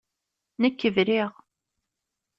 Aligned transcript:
Nekk 0.61 0.81
briɣ. 0.95 1.31